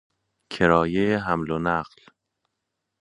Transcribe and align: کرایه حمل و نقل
کرایه 0.53 1.17
حمل 1.25 1.49
و 1.49 1.59
نقل 1.59 2.01